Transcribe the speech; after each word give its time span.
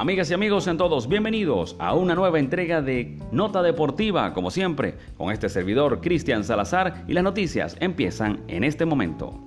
Amigas 0.00 0.30
y 0.30 0.32
amigos, 0.32 0.64
sean 0.64 0.78
todos 0.78 1.08
bienvenidos 1.08 1.76
a 1.78 1.94
una 1.94 2.14
nueva 2.14 2.38
entrega 2.38 2.80
de 2.80 3.18
Nota 3.32 3.60
Deportiva, 3.60 4.32
como 4.32 4.50
siempre, 4.50 4.94
con 5.18 5.30
este 5.30 5.50
servidor 5.50 6.00
Cristian 6.00 6.42
Salazar 6.42 7.04
y 7.06 7.12
las 7.12 7.22
noticias 7.22 7.76
empiezan 7.80 8.40
en 8.48 8.64
este 8.64 8.86
momento. 8.86 9.44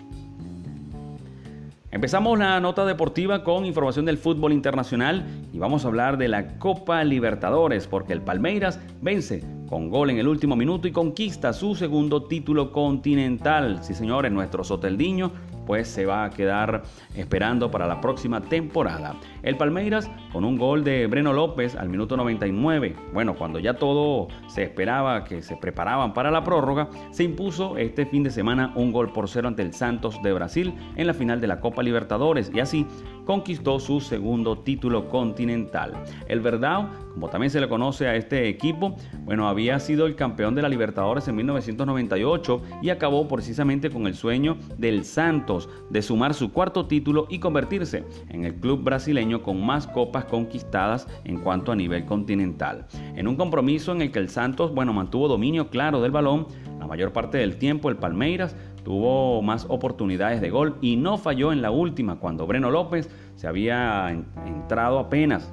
Empezamos 1.89 2.37
la 2.37 2.59
nota 2.59 2.85
deportiva 2.85 3.43
con 3.43 3.65
información 3.65 4.05
del 4.05 4.19
fútbol 4.19 4.53
internacional 4.53 5.25
y 5.51 5.57
vamos 5.57 5.85
a 5.85 5.87
hablar 5.87 6.19
de 6.19 6.27
la 6.27 6.59
Copa 6.59 7.03
Libertadores 7.03 7.87
porque 7.87 8.13
el 8.13 8.21
Palmeiras 8.21 8.79
vence 9.01 9.43
con 9.67 9.89
gol 9.89 10.11
en 10.11 10.19
el 10.19 10.27
último 10.27 10.55
minuto 10.55 10.87
y 10.87 10.91
conquista 10.91 11.51
su 11.51 11.73
segundo 11.73 12.25
título 12.25 12.71
continental. 12.71 13.83
Sí, 13.83 13.95
señores, 13.95 14.31
nuestro 14.31 14.63
Soteldiño 14.63 15.31
pues 15.65 15.87
se 15.87 16.05
va 16.05 16.25
a 16.25 16.29
quedar 16.29 16.83
esperando 17.15 17.71
para 17.71 17.87
la 17.87 18.01
próxima 18.01 18.41
temporada. 18.41 19.15
El 19.41 19.57
Palmeiras 19.57 20.09
con 20.31 20.45
un 20.45 20.57
gol 20.57 20.83
de 20.83 21.07
Breno 21.07 21.33
López 21.33 21.75
al 21.75 21.89
minuto 21.89 22.17
99. 22.17 22.95
Bueno, 23.13 23.35
cuando 23.35 23.59
ya 23.59 23.75
todo 23.75 24.27
se 24.47 24.63
esperaba 24.63 25.23
que 25.23 25.41
se 25.41 25.57
preparaban 25.57 26.13
para 26.13 26.31
la 26.31 26.43
prórroga, 26.43 26.89
se 27.11 27.23
impuso 27.23 27.77
este 27.77 28.05
fin 28.05 28.23
de 28.23 28.29
semana 28.29 28.73
un 28.75 28.91
gol 28.91 29.11
por 29.11 29.29
cero 29.29 29.47
ante 29.47 29.61
el 29.61 29.73
Santos 29.73 30.21
de 30.21 30.33
Brasil 30.33 30.73
en 30.95 31.07
la 31.07 31.13
final 31.13 31.41
de 31.41 31.47
la 31.47 31.59
Copa 31.59 31.83
Libertadores 31.83 32.51
y 32.53 32.59
así 32.59 32.87
conquistó 33.25 33.79
su 33.79 33.99
segundo 34.01 34.59
título 34.59 35.09
continental. 35.09 35.93
El 36.27 36.41
Verdao, 36.41 36.89
como 37.13 37.29
también 37.29 37.51
se 37.51 37.61
le 37.61 37.69
conoce 37.69 38.07
a 38.07 38.15
este 38.15 38.49
equipo, 38.49 38.95
bueno, 39.21 39.47
había 39.47 39.79
sido 39.79 40.05
el 40.05 40.15
campeón 40.15 40.55
de 40.55 40.61
la 40.61 40.69
Libertadores 40.69 41.27
en 41.27 41.35
1998 41.35 42.61
y 42.81 42.89
acabó 42.89 43.27
precisamente 43.27 43.89
con 43.89 44.07
el 44.07 44.15
sueño 44.15 44.57
del 44.77 45.05
Santos 45.05 45.69
de 45.89 46.01
sumar 46.01 46.33
su 46.33 46.51
cuarto 46.51 46.87
título 46.87 47.27
y 47.29 47.39
convertirse 47.39 48.03
en 48.29 48.45
el 48.45 48.55
club 48.55 48.83
brasileño 48.83 49.43
con 49.43 49.63
más 49.63 49.87
copas 49.87 50.25
conquistadas 50.25 51.07
en 51.23 51.39
cuanto 51.39 51.71
a 51.71 51.75
nivel 51.75 52.05
continental. 52.05 52.87
En 53.15 53.27
un 53.27 53.35
compromiso 53.35 53.91
en 53.91 54.01
el 54.01 54.11
que 54.11 54.19
el 54.19 54.29
Santos, 54.29 54.73
bueno, 54.73 54.93
mantuvo 54.93 55.27
dominio 55.27 55.69
claro 55.69 56.01
del 56.01 56.11
balón, 56.11 56.47
la 56.79 56.87
mayor 56.87 57.13
parte 57.13 57.37
del 57.37 57.57
tiempo 57.57 57.89
el 57.89 57.97
Palmeiras 57.97 58.55
tuvo 58.83 59.41
más 59.41 59.65
oportunidades 59.69 60.41
de 60.41 60.49
gol 60.49 60.77
y 60.81 60.95
no 60.95 61.17
falló 61.17 61.51
en 61.51 61.61
la 61.61 61.71
última 61.71 62.19
cuando 62.19 62.45
Breno 62.45 62.69
López 62.69 63.09
se 63.35 63.47
había 63.47 64.09
entrado 64.45 64.99
apenas 64.99 65.51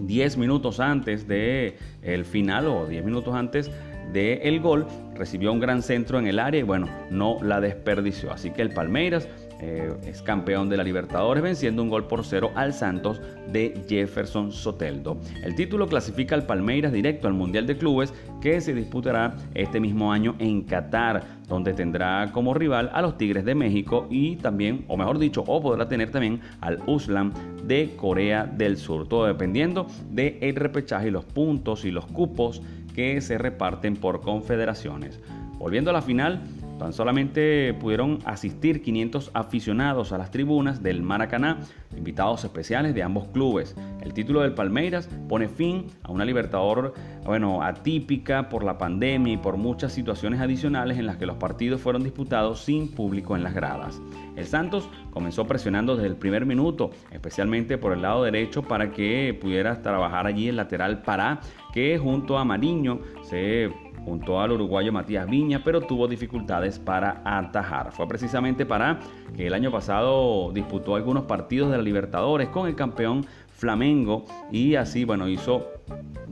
10 0.00 0.36
minutos 0.36 0.80
antes 0.80 1.26
del 1.26 1.74
el 2.02 2.24
final 2.24 2.66
o 2.66 2.86
10 2.86 3.04
minutos 3.04 3.34
antes 3.34 3.70
del 4.12 4.40
el 4.42 4.60
gol, 4.60 4.86
recibió 5.14 5.52
un 5.52 5.60
gran 5.60 5.82
centro 5.82 6.18
en 6.18 6.26
el 6.26 6.38
área 6.38 6.60
y 6.60 6.64
bueno, 6.64 6.88
no 7.10 7.38
la 7.42 7.60
desperdició. 7.60 8.32
Así 8.32 8.50
que 8.50 8.62
el 8.62 8.70
Palmeiras 8.70 9.28
eh, 9.60 9.92
es 10.06 10.22
campeón 10.22 10.68
de 10.68 10.76
la 10.76 10.84
Libertadores 10.84 11.42
venciendo 11.42 11.82
un 11.82 11.88
gol 11.88 12.06
por 12.06 12.24
cero 12.24 12.50
al 12.54 12.72
Santos 12.72 13.20
de 13.52 13.82
Jefferson 13.88 14.52
Soteldo. 14.52 15.18
El 15.42 15.54
título 15.54 15.88
clasifica 15.88 16.34
al 16.34 16.46
Palmeiras 16.46 16.92
directo 16.92 17.26
al 17.26 17.34
Mundial 17.34 17.66
de 17.66 17.76
Clubes 17.76 18.14
que 18.40 18.60
se 18.60 18.74
disputará 18.74 19.36
este 19.54 19.80
mismo 19.80 20.12
año 20.12 20.36
en 20.38 20.62
Qatar, 20.62 21.24
donde 21.48 21.74
tendrá 21.74 22.30
como 22.32 22.54
rival 22.54 22.90
a 22.92 23.02
los 23.02 23.16
Tigres 23.16 23.44
de 23.44 23.54
México 23.54 24.06
y 24.10 24.36
también, 24.36 24.84
o 24.86 24.96
mejor 24.96 25.18
dicho, 25.18 25.42
o 25.46 25.60
podrá 25.60 25.88
tener 25.88 26.10
también 26.10 26.40
al 26.60 26.80
Uslam 26.86 27.32
de 27.64 27.94
Corea 27.96 28.44
del 28.44 28.76
Sur, 28.76 29.08
todo 29.08 29.26
dependiendo 29.26 29.86
del 30.10 30.38
el 30.40 30.56
repechaje 30.56 31.08
y 31.08 31.10
los 31.10 31.24
puntos 31.24 31.84
y 31.84 31.90
los 31.90 32.06
cupos 32.06 32.62
que 32.94 33.20
se 33.20 33.38
reparten 33.38 33.96
por 33.96 34.20
confederaciones. 34.20 35.20
Volviendo 35.58 35.90
a 35.90 35.92
la 35.92 36.02
final, 36.02 36.42
Tan 36.78 36.92
solamente 36.92 37.74
pudieron 37.74 38.20
asistir 38.24 38.82
500 38.82 39.32
aficionados 39.34 40.12
a 40.12 40.18
las 40.18 40.30
tribunas 40.30 40.82
del 40.82 41.02
Maracaná, 41.02 41.58
invitados 41.96 42.44
especiales 42.44 42.94
de 42.94 43.02
ambos 43.02 43.26
clubes. 43.28 43.76
El 44.00 44.14
título 44.14 44.42
del 44.42 44.54
Palmeiras 44.54 45.08
pone 45.28 45.48
fin 45.48 45.86
a 46.04 46.12
una 46.12 46.24
Libertador 46.24 46.94
bueno, 47.24 47.62
atípica 47.62 48.48
por 48.48 48.62
la 48.62 48.78
pandemia 48.78 49.34
y 49.34 49.36
por 49.36 49.56
muchas 49.56 49.92
situaciones 49.92 50.40
adicionales 50.40 50.98
en 50.98 51.06
las 51.06 51.16
que 51.16 51.26
los 51.26 51.36
partidos 51.36 51.80
fueron 51.80 52.04
disputados 52.04 52.60
sin 52.60 52.88
público 52.92 53.34
en 53.34 53.42
las 53.42 53.54
gradas. 53.54 54.00
El 54.36 54.46
Santos 54.46 54.88
comenzó 55.10 55.46
presionando 55.46 55.96
desde 55.96 56.08
el 56.08 56.16
primer 56.16 56.46
minuto, 56.46 56.90
especialmente 57.10 57.76
por 57.76 57.92
el 57.92 58.02
lado 58.02 58.22
derecho 58.22 58.62
para 58.62 58.92
que 58.92 59.36
pudiera 59.40 59.82
trabajar 59.82 60.26
allí 60.26 60.48
el 60.48 60.56
lateral 60.56 61.02
Pará, 61.02 61.40
que 61.72 61.98
junto 61.98 62.38
a 62.38 62.44
Mariño 62.44 63.00
se 63.22 63.68
junto 64.08 64.40
al 64.40 64.52
uruguayo 64.52 64.90
Matías 64.90 65.28
Viña, 65.28 65.62
pero 65.62 65.82
tuvo 65.82 66.08
dificultades 66.08 66.78
para 66.78 67.20
atajar. 67.24 67.92
Fue 67.92 68.08
precisamente 68.08 68.64
para 68.64 69.00
que 69.36 69.46
el 69.46 69.52
año 69.52 69.70
pasado 69.70 70.50
disputó 70.52 70.96
algunos 70.96 71.24
partidos 71.24 71.70
de 71.70 71.76
la 71.76 71.82
Libertadores 71.82 72.48
con 72.48 72.66
el 72.66 72.74
campeón 72.74 73.26
Flamengo 73.48 74.24
y 74.50 74.76
así, 74.76 75.04
bueno, 75.04 75.28
hizo 75.28 75.66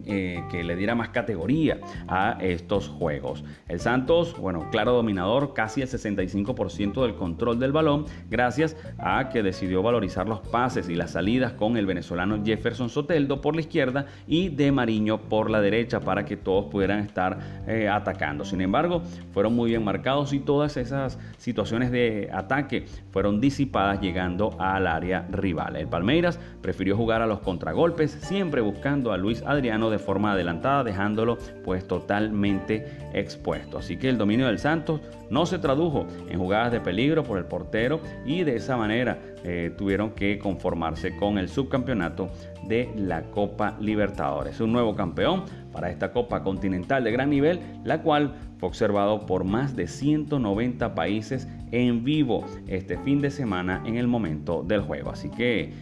eh, 0.07 0.45
que 0.51 0.65
le 0.65 0.77
diera 0.77 0.95
más 0.95 1.09
categoría 1.11 1.81
a 2.09 2.39
estos 2.41 2.89
juegos. 2.89 3.45
El 3.69 3.81
Santos, 3.81 4.37
bueno, 4.39 4.69
claro 4.71 4.93
dominador, 4.93 5.53
casi 5.53 5.83
el 5.83 5.89
65% 5.89 7.03
del 7.03 7.15
control 7.15 7.59
del 7.59 7.73
balón, 7.73 8.07
gracias 8.31 8.77
a 8.99 9.29
que 9.29 9.43
decidió 9.43 9.83
valorizar 9.83 10.29
los 10.29 10.41
pases 10.41 10.89
y 10.89 10.95
las 10.95 11.13
salidas 11.13 11.53
con 11.53 11.77
el 11.77 11.87
venezolano 11.87 12.43
Jefferson 12.45 12.89
Soteldo 12.89 13.41
por 13.41 13.55
la 13.55 13.61
izquierda 13.61 14.07
y 14.27 14.49
de 14.49 14.73
Mariño 14.73 15.23
por 15.23 15.51
la 15.51 15.61
derecha 15.61 16.01
para 16.01 16.25
que 16.25 16.37
todos 16.37 16.67
pudieran 16.67 17.01
estar 17.01 17.65
eh, 17.67 17.89
atacando. 17.89 18.45
Sin 18.45 18.61
embargo, 18.61 19.03
fueron 19.33 19.55
muy 19.55 19.71
bien 19.71 19.85
marcados 19.85 20.33
y 20.33 20.41
todas 20.41 20.77
esas 20.77 21.19
situaciones 21.39 21.91
de 21.91 22.31
ataque 22.33 22.87
fueron 23.11 23.41
disipadas 23.41 24.01
llegando 24.01 24.57
al 24.61 24.87
área 24.87 25.27
rival. 25.31 25.77
El 25.77 25.89
Palmeiras 25.89 26.39
prefirió 26.63 26.97
jugar 26.97 27.23
a 27.23 27.27
los 27.27 27.41
contragolpes, 27.41 28.13
siempre 28.13 28.61
buscando 28.61 29.13
a 29.13 29.17
Luis 29.17 29.43
Adriano 29.43 29.91
de 29.91 29.96
forma 29.99 30.33
adelantada, 30.33 30.85
dejándolo 30.85 31.39
pues 31.65 31.87
totalmente 31.87 32.87
expuesto. 33.13 33.79
Así 33.79 33.97
que 33.97 34.09
el 34.09 34.19
dominio 34.19 34.47
del 34.47 34.59
Santos 34.59 35.01
no 35.31 35.47
se 35.47 35.59
tradujo 35.59 36.07
en 36.29 36.39
jugadas 36.39 36.73
de 36.73 36.81
peligro 36.81 37.25
por 37.25 37.39
el 37.39 37.45
portero 37.45 38.01
y 38.25 38.45
de 38.45 38.57
esa 38.57 38.77
manera 38.77 39.19
eh, 39.45 39.73
tuvieron 39.77 40.11
que 40.11 40.39
conformarse 40.39 41.17
con 41.17 41.39
el 41.39 41.49
subcampeonato 41.49 42.29
de 42.67 42.91
la 42.97 43.23
Copa 43.23 43.77
Libertadores. 43.81 44.61
Un 44.61 44.73
nuevo 44.73 44.95
campeón 44.95 45.45
para 45.73 45.91
esta 45.91 46.13
Copa 46.13 46.43
Continental 46.43 47.05
de 47.05 47.13
gran 47.13 47.31
nivel, 47.31 47.61
la 47.85 48.03
cual 48.03 48.35
fue 48.59 48.69
observado 48.69 49.27
por 49.27 49.45
más 49.45 49.77
de 49.77 49.87
190 49.87 50.95
países 50.95 51.49
en 51.73 52.05
vivo 52.05 52.45
este 52.67 52.97
fin 52.99 53.21
de 53.21 53.31
semana 53.31 53.83
en 53.85 53.97
el 53.97 54.07
momento 54.07 54.63
del 54.63 54.81
juego. 54.81 55.11
Así 55.11 55.31
que 55.31 55.73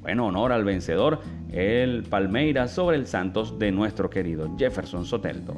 bueno, 0.00 0.26
honor 0.26 0.52
al 0.52 0.64
vencedor, 0.64 1.20
el 1.52 2.04
Palmeiras 2.04 2.72
sobre 2.72 2.96
el 2.96 3.06
Santos 3.06 3.58
de 3.58 3.70
nuestro 3.70 4.08
querido 4.08 4.50
Jefferson 4.56 5.04
Soteldo. 5.04 5.56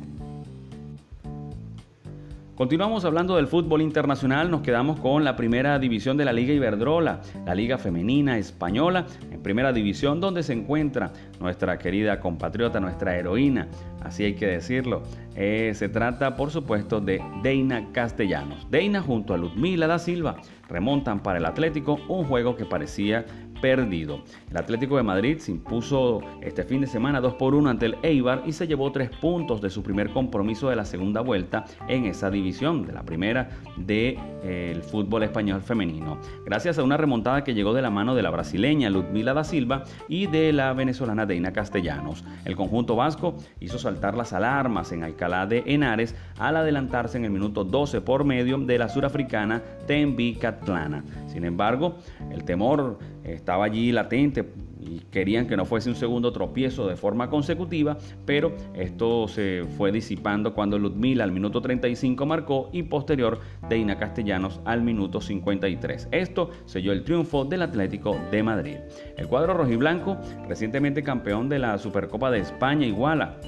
Continuamos 2.54 3.04
hablando 3.04 3.36
del 3.36 3.46
fútbol 3.46 3.80
internacional, 3.80 4.50
nos 4.50 4.60
quedamos 4.60 5.00
con 5.00 5.24
la 5.24 5.36
primera 5.36 5.78
división 5.78 6.16
de 6.16 6.24
la 6.24 6.32
Liga 6.32 6.52
Iberdrola, 6.52 7.22
la 7.46 7.54
Liga 7.54 7.78
Femenina 7.78 8.36
Española, 8.36 9.06
en 9.30 9.42
primera 9.42 9.72
división 9.72 10.20
donde 10.20 10.42
se 10.42 10.52
encuentra 10.52 11.12
nuestra 11.40 11.78
querida 11.78 12.20
compatriota, 12.20 12.78
nuestra 12.78 13.16
heroína, 13.16 13.68
así 14.02 14.24
hay 14.24 14.34
que 14.34 14.46
decirlo. 14.46 15.02
Eh, 15.34 15.72
se 15.74 15.88
trata, 15.88 16.36
por 16.36 16.50
supuesto, 16.50 17.00
de 17.00 17.22
Deina 17.42 17.90
Castellanos. 17.90 18.70
Deina 18.70 19.00
junto 19.00 19.32
a 19.32 19.38
Ludmila 19.38 19.86
da 19.86 19.98
Silva 19.98 20.36
remontan 20.68 21.22
para 21.22 21.38
el 21.38 21.46
Atlético 21.46 22.00
un 22.08 22.24
juego 22.24 22.54
que 22.56 22.64
parecía 22.64 23.24
perdido. 23.62 24.22
El 24.50 24.58
Atlético 24.58 24.98
de 24.98 25.04
Madrid 25.04 25.38
se 25.38 25.52
impuso 25.52 26.20
este 26.42 26.64
fin 26.64 26.82
de 26.82 26.86
semana 26.86 27.20
2 27.20 27.34
por 27.34 27.54
1 27.54 27.70
ante 27.70 27.86
el 27.86 27.96
Eibar 28.02 28.42
y 28.44 28.52
se 28.52 28.66
llevó 28.66 28.90
3 28.92 29.08
puntos 29.20 29.62
de 29.62 29.70
su 29.70 29.82
primer 29.82 30.10
compromiso 30.10 30.68
de 30.68 30.76
la 30.76 30.84
segunda 30.84 31.22
vuelta 31.22 31.64
en 31.88 32.04
esa 32.04 32.28
división, 32.28 32.84
de 32.84 32.92
la 32.92 33.04
primera 33.04 33.48
del 33.76 33.86
de, 33.86 34.18
eh, 34.42 34.80
fútbol 34.90 35.22
español 35.22 35.62
femenino. 35.62 36.18
Gracias 36.44 36.78
a 36.78 36.82
una 36.82 36.96
remontada 36.96 37.44
que 37.44 37.54
llegó 37.54 37.72
de 37.72 37.82
la 37.82 37.90
mano 37.90 38.16
de 38.16 38.22
la 38.22 38.30
brasileña 38.30 38.90
Ludmila 38.90 39.32
da 39.32 39.44
Silva 39.44 39.84
y 40.08 40.26
de 40.26 40.52
la 40.52 40.72
venezolana 40.72 41.24
Deina 41.24 41.52
Castellanos. 41.52 42.24
El 42.44 42.56
conjunto 42.56 42.96
vasco 42.96 43.36
hizo 43.60 43.78
saltar 43.78 44.16
las 44.16 44.32
alarmas 44.32 44.90
en 44.90 45.04
Alcalá 45.04 45.46
de 45.46 45.62
Henares 45.66 46.16
al 46.38 46.56
adelantarse 46.56 47.16
en 47.16 47.24
el 47.24 47.30
minuto 47.30 47.62
12 47.62 48.00
por 48.00 48.24
medio 48.24 48.58
de 48.58 48.78
la 48.78 48.88
surafricana 48.88 49.62
Tembi 49.86 50.34
Catlana. 50.34 51.04
Sin 51.28 51.44
embargo, 51.44 51.98
el 52.32 52.42
temor 52.44 52.98
estaba 53.24 53.64
allí 53.64 53.92
latente 53.92 54.44
y 54.80 55.00
querían 55.10 55.46
que 55.46 55.56
no 55.56 55.64
fuese 55.64 55.88
un 55.88 55.94
segundo 55.94 56.32
tropiezo 56.32 56.88
de 56.88 56.96
forma 56.96 57.30
consecutiva, 57.30 57.96
pero 58.26 58.52
esto 58.74 59.28
se 59.28 59.64
fue 59.76 59.92
disipando 59.92 60.54
cuando 60.54 60.78
Ludmila 60.78 61.24
al 61.24 61.32
minuto 61.32 61.60
35 61.60 62.26
marcó 62.26 62.68
y 62.72 62.82
posterior 62.82 63.40
Deina 63.68 63.98
Castellanos 63.98 64.60
al 64.64 64.82
minuto 64.82 65.20
53. 65.20 66.08
Esto 66.10 66.50
selló 66.64 66.92
el 66.92 67.04
triunfo 67.04 67.44
del 67.44 67.62
Atlético 67.62 68.16
de 68.30 68.42
Madrid. 68.42 68.76
El 69.16 69.28
cuadro 69.28 69.54
rojiblanco, 69.54 70.18
recientemente 70.48 71.02
campeón 71.02 71.48
de 71.48 71.58
la 71.58 71.78
Supercopa 71.78 72.30
de 72.30 72.40
España, 72.40 72.86
iguala 72.86 73.38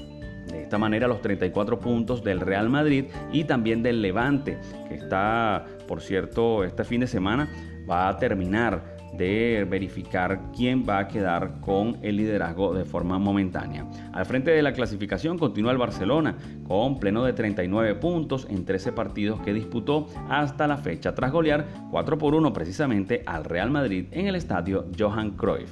de 0.51 0.61
esta 0.61 0.77
manera 0.77 1.07
los 1.07 1.21
34 1.21 1.79
puntos 1.79 2.23
del 2.23 2.39
Real 2.39 2.69
Madrid 2.69 3.05
y 3.31 3.43
también 3.43 3.83
del 3.83 4.01
Levante, 4.01 4.57
que 4.87 4.95
está, 4.95 5.65
por 5.87 6.01
cierto, 6.01 6.63
este 6.63 6.83
fin 6.83 7.01
de 7.01 7.07
semana 7.07 7.49
va 7.89 8.07
a 8.07 8.17
terminar 8.17 8.94
de 9.17 9.65
verificar 9.69 10.51
quién 10.55 10.85
va 10.87 10.99
a 10.99 11.07
quedar 11.07 11.59
con 11.61 11.97
el 12.01 12.17
liderazgo 12.17 12.73
de 12.73 12.85
forma 12.85 13.17
momentánea. 13.17 13.85
Al 14.13 14.25
frente 14.25 14.51
de 14.51 14.61
la 14.61 14.73
clasificación 14.73 15.37
continúa 15.37 15.71
el 15.71 15.77
Barcelona 15.77 16.35
con 16.67 16.99
pleno 16.99 17.23
de 17.23 17.33
39 17.33 17.95
puntos 17.95 18.47
en 18.49 18.65
13 18.65 18.91
partidos 18.91 19.39
que 19.41 19.53
disputó 19.53 20.07
hasta 20.29 20.67
la 20.67 20.77
fecha 20.77 21.15
tras 21.15 21.31
golear 21.31 21.65
4 21.91 22.17
por 22.17 22.35
1 22.35 22.53
precisamente 22.53 23.23
al 23.25 23.43
Real 23.43 23.71
Madrid 23.71 24.05
en 24.11 24.27
el 24.27 24.35
estadio 24.35 24.85
Johan 24.97 25.31
Cruyff. 25.31 25.71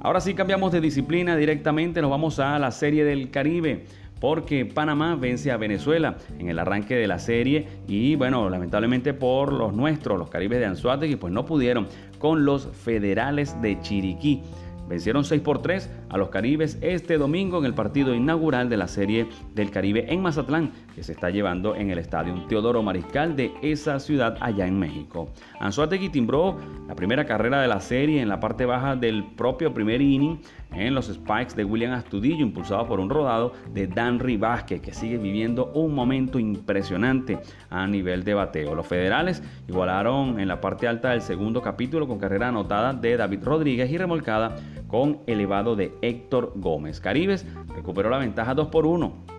Ahora 0.00 0.20
sí 0.20 0.34
cambiamos 0.34 0.70
de 0.70 0.80
disciplina 0.80 1.36
directamente, 1.36 2.00
nos 2.00 2.10
vamos 2.10 2.38
a 2.38 2.56
la 2.60 2.70
Serie 2.70 3.04
del 3.04 3.30
Caribe 3.30 3.84
porque 4.20 4.66
Panamá 4.66 5.16
vence 5.16 5.50
a 5.50 5.56
Venezuela 5.56 6.16
en 6.38 6.48
el 6.48 6.58
arranque 6.58 6.94
de 6.94 7.06
la 7.06 7.18
serie 7.18 7.66
y 7.86 8.16
bueno, 8.16 8.48
lamentablemente 8.50 9.14
por 9.14 9.52
los 9.52 9.72
nuestros, 9.72 10.18
los 10.18 10.30
Caribes 10.30 10.58
de 10.58 10.66
Anzuategui, 10.66 11.16
pues 11.16 11.32
no 11.32 11.44
pudieron 11.44 11.86
con 12.18 12.44
los 12.44 12.66
federales 12.66 13.60
de 13.62 13.80
Chiriquí. 13.80 14.42
Vencieron 14.88 15.22
6 15.22 15.42
por 15.42 15.60
3 15.60 15.90
a 16.08 16.16
los 16.16 16.30
Caribes 16.30 16.78
este 16.80 17.18
domingo 17.18 17.58
en 17.58 17.66
el 17.66 17.74
partido 17.74 18.14
inaugural 18.14 18.70
de 18.70 18.78
la 18.78 18.88
Serie 18.88 19.28
del 19.54 19.70
Caribe 19.70 20.06
en 20.08 20.22
Mazatlán, 20.22 20.72
que 20.94 21.02
se 21.02 21.12
está 21.12 21.28
llevando 21.28 21.76
en 21.76 21.90
el 21.90 21.98
estadio 21.98 22.34
Teodoro 22.48 22.82
Mariscal 22.82 23.36
de 23.36 23.52
esa 23.60 24.00
ciudad 24.00 24.38
allá 24.40 24.66
en 24.66 24.78
México. 24.78 25.28
Anzuategui 25.60 26.08
timbró 26.08 26.56
la 26.88 26.94
primera 26.94 27.26
carrera 27.26 27.60
de 27.60 27.68
la 27.68 27.80
serie 27.80 28.22
en 28.22 28.30
la 28.30 28.40
parte 28.40 28.64
baja 28.64 28.96
del 28.96 29.24
propio 29.24 29.74
primer 29.74 30.00
inning 30.00 30.40
en 30.72 30.94
los 30.94 31.06
Spikes 31.06 31.54
de 31.54 31.64
William 31.64 31.92
Astudillo, 31.92 32.42
impulsado 32.42 32.86
por 32.86 33.00
un 33.00 33.10
rodado 33.10 33.52
de 33.72 33.86
Dan 33.86 34.18
Vázquez, 34.38 34.80
que 34.80 34.92
sigue 34.92 35.18
viviendo 35.18 35.72
un 35.74 35.94
momento 35.94 36.38
impresionante 36.38 37.38
a 37.70 37.86
nivel 37.86 38.24
de 38.24 38.34
bateo. 38.34 38.74
Los 38.74 38.86
federales 38.86 39.42
igualaron 39.66 40.40
en 40.40 40.48
la 40.48 40.60
parte 40.60 40.86
alta 40.86 41.10
del 41.10 41.22
segundo 41.22 41.62
capítulo 41.62 42.06
con 42.06 42.18
carrera 42.18 42.48
anotada 42.48 42.92
de 42.92 43.16
David 43.16 43.44
Rodríguez 43.44 43.90
y 43.90 43.98
remolcada 43.98 44.56
con 44.86 45.18
elevado 45.26 45.76
de 45.76 45.92
Héctor 46.02 46.52
Gómez. 46.56 47.00
Caribes 47.00 47.46
recuperó 47.74 48.10
la 48.10 48.18
ventaja 48.18 48.54
2 48.54 48.68
por 48.68 48.86
1 48.86 49.38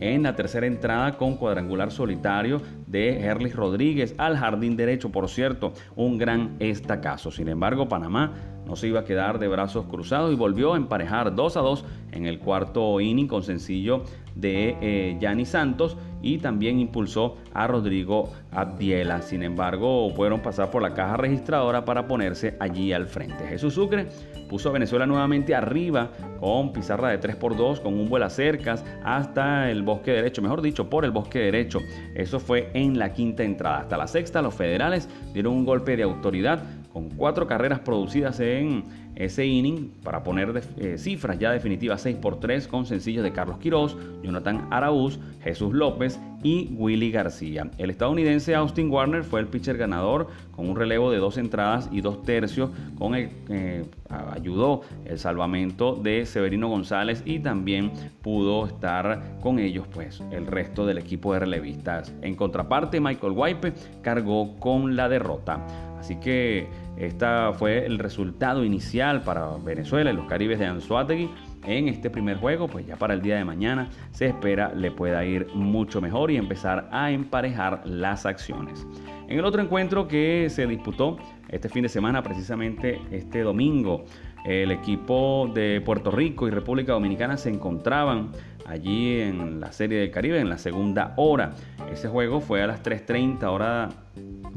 en 0.00 0.22
la 0.22 0.34
tercera 0.34 0.66
entrada 0.66 1.16
con 1.16 1.36
cuadrangular 1.36 1.90
solitario 1.90 2.60
de 2.90 3.20
Herlis 3.20 3.54
Rodríguez 3.54 4.14
al 4.18 4.36
jardín 4.36 4.76
derecho, 4.76 5.10
por 5.10 5.28
cierto, 5.28 5.72
un 5.96 6.18
gran 6.18 6.56
estacazo. 6.58 7.30
Sin 7.30 7.48
embargo, 7.48 7.88
Panamá 7.88 8.32
no 8.66 8.76
se 8.76 8.88
iba 8.88 9.00
a 9.00 9.04
quedar 9.04 9.38
de 9.38 9.48
brazos 9.48 9.86
cruzados 9.86 10.32
y 10.32 10.36
volvió 10.36 10.74
a 10.74 10.76
emparejar 10.76 11.34
2 11.34 11.56
a 11.56 11.60
2 11.60 11.84
en 12.12 12.26
el 12.26 12.38
cuarto 12.38 13.00
inning 13.00 13.26
con 13.26 13.42
sencillo 13.42 14.04
de 14.34 14.76
eh, 14.80 15.16
Yanni 15.20 15.44
Santos 15.44 15.96
y 16.22 16.38
también 16.38 16.78
impulsó 16.78 17.36
a 17.52 17.66
Rodrigo 17.66 18.30
Abdiela. 18.52 19.22
Sin 19.22 19.42
embargo, 19.42 20.10
fueron 20.10 20.40
pasar 20.40 20.70
por 20.70 20.82
la 20.82 20.94
caja 20.94 21.16
registradora 21.16 21.84
para 21.84 22.06
ponerse 22.06 22.56
allí 22.60 22.92
al 22.92 23.06
frente. 23.06 23.46
Jesús 23.46 23.74
Sucre 23.74 24.06
puso 24.48 24.68
a 24.68 24.72
Venezuela 24.72 25.06
nuevamente 25.06 25.54
arriba 25.54 26.10
con 26.40 26.72
pizarra 26.72 27.08
de 27.08 27.18
3 27.18 27.36
por 27.36 27.56
2 27.56 27.80
con 27.80 27.94
un 27.94 28.08
vuelo 28.08 28.28
cercas 28.30 28.84
hasta 29.04 29.70
el 29.70 29.82
bosque 29.82 30.12
derecho, 30.12 30.42
mejor 30.42 30.62
dicho, 30.62 30.90
por 30.90 31.04
el 31.04 31.10
bosque 31.10 31.38
derecho. 31.38 31.80
Eso 32.14 32.38
fue 32.40 32.70
en 32.74 32.79
la 32.88 33.12
quinta 33.12 33.42
entrada. 33.42 33.80
Hasta 33.80 33.96
la 33.96 34.06
sexta, 34.06 34.42
los 34.42 34.54
federales 34.54 35.08
dieron 35.32 35.54
un 35.54 35.64
golpe 35.64 35.96
de 35.96 36.02
autoridad 36.02 36.62
con 36.92 37.08
cuatro 37.10 37.46
carreras 37.46 37.80
producidas 37.80 38.40
en 38.40 38.84
ese 39.20 39.44
inning 39.46 39.90
para 40.02 40.22
poner 40.22 40.62
eh, 40.78 40.96
cifras 40.96 41.38
ya 41.38 41.52
definitivas 41.52 42.00
6 42.00 42.16
por 42.16 42.40
3 42.40 42.66
con 42.68 42.86
sencillos 42.86 43.22
de 43.22 43.32
Carlos 43.32 43.58
Quiroz, 43.58 43.96
Jonathan 44.22 44.66
Araúz, 44.70 45.18
Jesús 45.42 45.74
López 45.74 46.18
y 46.42 46.70
Willy 46.76 47.10
García. 47.10 47.70
El 47.76 47.90
estadounidense 47.90 48.54
Austin 48.54 48.90
Warner 48.90 49.22
fue 49.22 49.40
el 49.40 49.46
pitcher 49.46 49.76
ganador 49.76 50.28
con 50.52 50.68
un 50.68 50.76
relevo 50.76 51.10
de 51.10 51.18
dos 51.18 51.36
entradas 51.36 51.90
y 51.92 52.00
dos 52.00 52.22
tercios 52.22 52.70
con 52.98 53.14
el 53.14 53.30
eh, 53.50 53.84
ayudó 54.32 54.80
el 55.04 55.18
salvamento 55.18 55.94
de 55.94 56.24
Severino 56.24 56.68
González 56.68 57.22
y 57.26 57.40
también 57.40 57.92
pudo 58.22 58.66
estar 58.66 59.38
con 59.40 59.58
ellos 59.58 59.86
pues 59.92 60.22
el 60.30 60.46
resto 60.46 60.86
del 60.86 60.98
equipo 60.98 61.34
de 61.34 61.40
relevistas. 61.40 62.12
En 62.22 62.34
contraparte 62.34 63.00
Michael 63.00 63.34
Wipe 63.36 63.72
cargó 64.02 64.58
con 64.58 64.96
la 64.96 65.08
derrota. 65.08 65.64
Así 65.98 66.16
que 66.16 66.66
este 67.00 67.26
fue 67.58 67.86
el 67.86 67.98
resultado 67.98 68.62
inicial 68.62 69.22
para 69.22 69.56
Venezuela 69.64 70.10
y 70.10 70.14
los 70.14 70.26
Caribes 70.26 70.58
de 70.58 70.66
Anzuategui 70.66 71.30
en 71.64 71.88
este 71.88 72.10
primer 72.10 72.36
juego, 72.36 72.68
pues 72.68 72.86
ya 72.86 72.96
para 72.96 73.14
el 73.14 73.22
día 73.22 73.36
de 73.36 73.44
mañana 73.44 73.88
se 74.10 74.26
espera 74.26 74.70
le 74.74 74.90
pueda 74.90 75.24
ir 75.24 75.46
mucho 75.54 76.02
mejor 76.02 76.30
y 76.30 76.36
empezar 76.36 76.90
a 76.92 77.10
emparejar 77.10 77.80
las 77.86 78.26
acciones. 78.26 78.86
En 79.28 79.38
el 79.38 79.46
otro 79.46 79.62
encuentro 79.62 80.08
que 80.08 80.48
se 80.50 80.66
disputó 80.66 81.16
este 81.48 81.70
fin 81.70 81.84
de 81.84 81.88
semana, 81.88 82.22
precisamente 82.22 83.00
este 83.10 83.40
domingo, 83.40 84.04
el 84.44 84.70
equipo 84.70 85.50
de 85.54 85.80
Puerto 85.80 86.10
Rico 86.10 86.48
y 86.48 86.50
República 86.50 86.92
Dominicana 86.92 87.38
se 87.38 87.48
encontraban 87.48 88.32
allí 88.66 89.20
en 89.20 89.58
la 89.58 89.72
Serie 89.72 90.00
del 90.00 90.10
Caribe 90.10 90.38
en 90.38 90.50
la 90.50 90.58
segunda 90.58 91.14
hora. 91.16 91.54
Ese 91.90 92.08
juego 92.08 92.42
fue 92.42 92.62
a 92.62 92.66
las 92.66 92.82
3.30 92.82 93.42
hora 93.44 93.88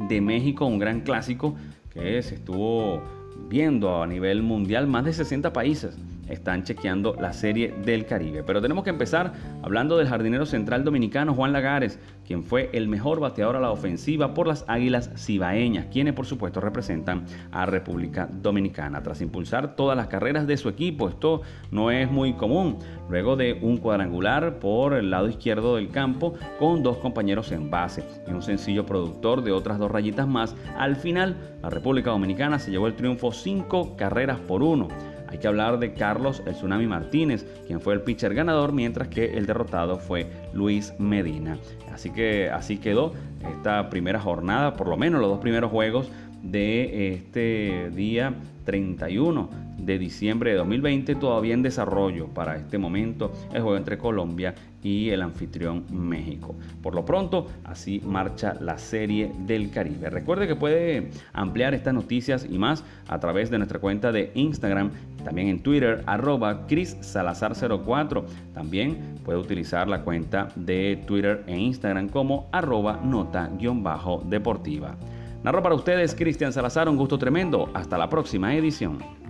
de 0.09 0.19
México, 0.19 0.65
un 0.65 0.79
gran 0.79 1.01
clásico 1.01 1.55
que 1.93 2.21
se 2.21 2.35
estuvo 2.35 3.01
viendo 3.49 4.01
a 4.01 4.07
nivel 4.07 4.41
mundial 4.41 4.87
más 4.87 5.05
de 5.05 5.13
60 5.13 5.53
países 5.53 5.97
están 6.27 6.63
chequeando 6.63 7.15
la 7.19 7.33
serie 7.33 7.73
del 7.85 8.05
Caribe. 8.05 8.43
Pero 8.43 8.61
tenemos 8.61 8.83
que 8.83 8.89
empezar 8.89 9.33
hablando 9.61 9.97
del 9.97 10.07
jardinero 10.07 10.45
central 10.45 10.83
dominicano 10.83 11.33
Juan 11.33 11.53
Lagares, 11.53 11.99
quien 12.25 12.43
fue 12.43 12.69
el 12.73 12.87
mejor 12.87 13.19
bateador 13.19 13.55
a 13.55 13.59
la 13.59 13.71
ofensiva 13.71 14.33
por 14.33 14.47
las 14.47 14.65
Águilas 14.67 15.11
Cibaeñas, 15.17 15.87
quienes 15.91 16.13
por 16.13 16.25
supuesto 16.25 16.61
representan 16.61 17.25
a 17.51 17.65
República 17.65 18.29
Dominicana. 18.31 19.03
Tras 19.03 19.21
impulsar 19.21 19.75
todas 19.75 19.97
las 19.97 20.07
carreras 20.07 20.47
de 20.47 20.57
su 20.57 20.69
equipo, 20.69 21.09
esto 21.09 21.41
no 21.71 21.91
es 21.91 22.09
muy 22.09 22.33
común, 22.33 22.77
luego 23.09 23.35
de 23.35 23.59
un 23.61 23.77
cuadrangular 23.77 24.59
por 24.59 24.93
el 24.93 25.09
lado 25.09 25.27
izquierdo 25.27 25.75
del 25.75 25.89
campo 25.89 26.33
con 26.59 26.83
dos 26.83 26.97
compañeros 26.97 27.51
en 27.51 27.69
base 27.69 28.03
y 28.27 28.31
un 28.31 28.41
sencillo 28.41 28.85
productor 28.85 29.43
de 29.43 29.51
otras 29.51 29.79
dos 29.79 29.91
rayitas 29.91 30.27
más, 30.27 30.55
al 30.77 30.95
final 30.95 31.35
la 31.61 31.69
República 31.69 32.11
Dominicana 32.11 32.59
se 32.59 32.71
llevó 32.71 32.87
el 32.87 32.95
triunfo 32.95 33.31
cinco 33.31 33.95
carreras 33.95 34.39
por 34.39 34.63
uno. 34.63 34.87
Hay 35.33 35.39
que 35.39 35.47
hablar 35.47 35.79
de 35.79 35.93
Carlos 35.93 36.43
el 36.45 36.53
Tsunami 36.53 36.85
Martínez, 36.85 37.43
quien 37.65 37.81
fue 37.81 37.95
el 37.95 38.01
pitcher 38.01 38.35
ganador, 38.35 38.71
mientras 38.71 39.07
que 39.07 39.35
el 39.35 39.47
derrotado 39.47 39.97
fue 39.97 40.27
Luis 40.53 40.93
Medina. 40.99 41.57
Así 41.91 42.11
que 42.11 42.51
así 42.51 42.77
quedó 42.77 43.13
esta 43.41 43.89
primera 43.89 44.19
jornada, 44.19 44.75
por 44.75 44.87
lo 44.87 44.95
menos 44.95 45.19
los 45.21 45.31
dos 45.31 45.39
primeros 45.39 45.71
juegos 45.71 46.11
de 46.43 47.13
este 47.13 47.89
día 47.95 48.35
31 48.65 49.49
de 49.77 49.97
diciembre 49.97 50.51
de 50.51 50.57
2020, 50.57 51.15
todavía 51.15 51.53
en 51.53 51.63
desarrollo 51.63 52.27
para 52.27 52.55
este 52.55 52.77
momento 52.77 53.31
el 53.53 53.61
juego 53.61 53.77
entre 53.77 53.97
Colombia 53.97 54.53
y 54.81 55.09
el 55.09 55.21
anfitrión 55.21 55.85
México. 55.91 56.55
Por 56.81 56.93
lo 56.95 57.05
pronto, 57.05 57.47
así 57.63 58.01
marcha 58.05 58.55
la 58.59 58.77
serie 58.77 59.31
del 59.45 59.71
Caribe. 59.71 60.09
Recuerde 60.09 60.47
que 60.47 60.55
puede 60.55 61.11
ampliar 61.31 61.73
estas 61.73 61.93
noticias 61.93 62.45
y 62.49 62.57
más 62.57 62.83
a 63.07 63.19
través 63.19 63.49
de 63.49 63.57
nuestra 63.57 63.79
cuenta 63.79 64.11
de 64.11 64.31
Instagram, 64.35 64.91
también 65.23 65.47
en 65.47 65.63
Twitter, 65.63 66.03
arroba 66.05 66.67
Chris 66.67 66.97
Salazar04. 66.99 68.23
También 68.53 69.15
puede 69.23 69.39
utilizar 69.39 69.87
la 69.87 70.01
cuenta 70.01 70.49
de 70.55 71.01
Twitter 71.07 71.43
e 71.47 71.57
Instagram 71.57 72.09
como 72.09 72.49
arroba 72.51 72.99
nota-deportiva. 73.03 74.97
Narro 75.43 75.61
para 75.61 75.75
ustedes 75.75 76.15
Cristian 76.15 76.53
Salazar, 76.53 76.87
un 76.87 76.95
gusto 76.95 77.17
tremendo. 77.17 77.69
Hasta 77.73 77.97
la 77.97 78.07
próxima 78.07 78.55
edición. 78.55 79.22